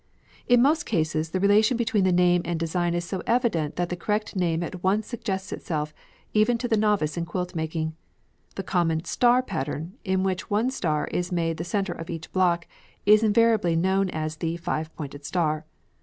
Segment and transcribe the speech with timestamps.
[0.47, 4.35] In most cases the relation between name and design is so evident that the correct
[4.35, 5.93] name at once suggests itself,
[6.33, 7.95] even to the novice in quilt making.
[8.55, 12.65] The common "star" pattern, in which one star is made the centre of each block,
[13.05, 15.67] is invariably known as the "Five pointed Star."